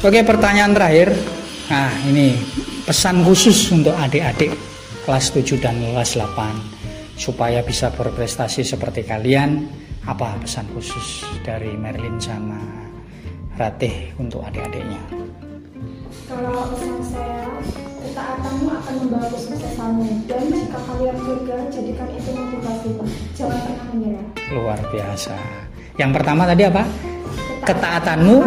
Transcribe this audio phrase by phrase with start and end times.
[0.00, 1.12] Oke, pertanyaan terakhir.
[1.68, 2.32] Nah, ini
[2.88, 4.48] pesan khusus untuk adik-adik
[5.04, 9.68] kelas 7 dan kelas 8 supaya bisa berprestasi seperti kalian.
[10.08, 12.56] Apa pesan khusus dari Merlin sama
[13.60, 15.04] Ratih untuk adik-adiknya?
[16.24, 17.44] Kalau pesan saya,
[18.00, 22.88] ketaatanmu akan membawa kesuksesanmu dan jika kalian gagal, jadikan itu motivasi.
[23.36, 24.26] Jangan pernah menyerah.
[24.48, 25.36] Luar biasa.
[26.00, 26.88] Yang pertama tadi apa?
[27.70, 28.38] Ketaatanmu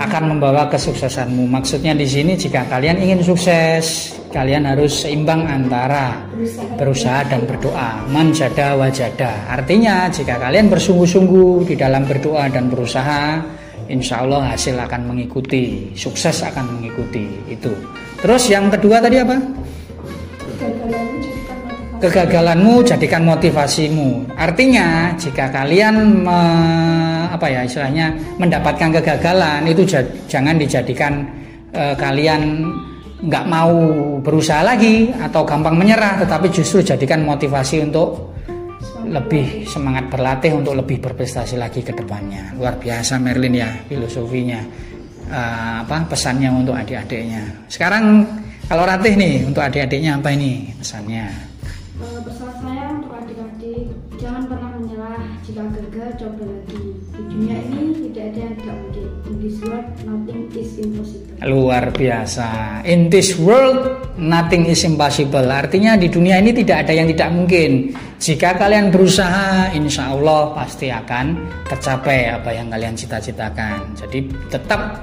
[0.00, 1.44] akan membawa kesuksesanmu.
[1.44, 6.16] Maksudnya di sini jika kalian ingin sukses, kalian harus seimbang antara
[6.80, 8.08] berusaha dan berdoa.
[8.08, 9.44] Manjada wajada.
[9.52, 13.44] Artinya jika kalian bersungguh-sungguh di dalam berdoa dan berusaha,
[13.92, 17.76] insya Allah hasil akan mengikuti, sukses akan mengikuti itu.
[18.24, 19.36] Terus yang kedua tadi apa?
[21.98, 24.38] Kegagalanmu jadikan motivasimu.
[24.38, 31.26] Artinya jika kalian me- apa ya istilahnya mendapatkan kegagalan itu ja- jangan dijadikan
[31.74, 32.64] eh, kalian
[33.18, 33.74] nggak mau
[34.22, 38.30] berusaha lagi atau gampang menyerah, tetapi justru jadikan motivasi untuk
[39.04, 42.54] lebih semangat berlatih untuk lebih berprestasi lagi ke depannya.
[42.56, 44.62] Luar biasa Merlin ya filosofinya.
[45.28, 47.68] Eh, apa pesannya untuk adik-adiknya.
[47.68, 48.22] Sekarang
[48.64, 51.26] kalau Ratih nih untuk adik-adiknya apa ini pesannya?
[51.98, 53.90] Eh, Pesan saya untuk adik-adik,
[54.22, 55.18] jangan pernah menyerah.
[55.42, 56.82] Jika gagal, coba lagi.
[56.94, 59.06] Di dunia ini tidak ada yang tidak mungkin.
[59.26, 61.34] In this world, nothing is impossible.
[61.42, 62.48] Luar biasa.
[62.86, 65.42] In this world nothing is impossible.
[65.42, 67.70] Artinya di dunia ini tidak ada yang tidak mungkin.
[68.18, 71.34] Jika kalian berusaha, insya Allah pasti akan
[71.66, 73.94] tercapai apa yang kalian cita-citakan.
[73.98, 75.02] Jadi tetap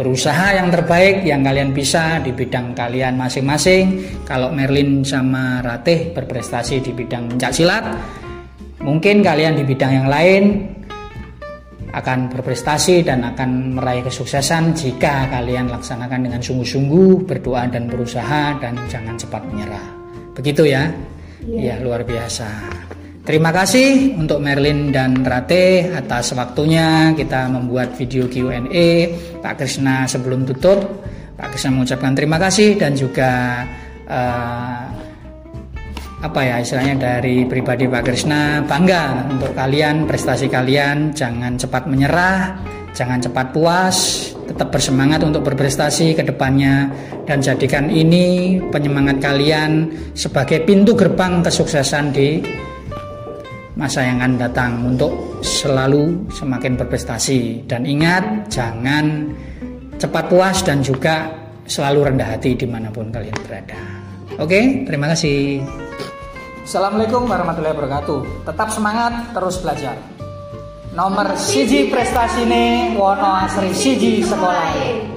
[0.00, 4.00] berusaha yang terbaik yang kalian bisa di bidang kalian masing-masing.
[4.24, 7.84] Kalau Merlin sama Ratih berprestasi di bidang pencak silat,
[8.80, 10.72] mungkin kalian di bidang yang lain
[11.92, 18.80] akan berprestasi dan akan meraih kesuksesan jika kalian laksanakan dengan sungguh-sungguh, berdoa dan berusaha dan
[18.88, 19.84] jangan cepat menyerah.
[20.32, 20.88] Begitu ya?
[21.44, 22.48] Iya, luar biasa.
[23.30, 29.06] Terima kasih untuk Merlin dan Rate atas waktunya kita membuat video Q&A.
[29.38, 31.06] Pak Krisna sebelum tutup,
[31.38, 33.62] Pak Krisna mengucapkan terima kasih dan juga
[34.10, 34.82] eh,
[36.26, 42.58] apa ya istilahnya dari pribadi Pak Krisna bangga untuk kalian prestasi kalian jangan cepat menyerah
[42.98, 46.90] jangan cepat puas tetap bersemangat untuk berprestasi ke depannya
[47.30, 49.86] dan jadikan ini penyemangat kalian
[50.18, 52.42] sebagai pintu gerbang kesuksesan di
[53.80, 59.32] masa yang akan datang untuk selalu semakin berprestasi dan ingat jangan
[59.96, 61.32] cepat puas dan juga
[61.64, 63.80] selalu rendah hati di mana pun kalian berada
[64.36, 65.64] oke terima kasih
[66.60, 68.46] Assalamualaikum warahmatullahi wabarakatuh.
[68.46, 69.98] Tetap semangat, terus belajar.
[70.94, 75.09] Nomor siji prestasi ini Wono Asri siji sekolah.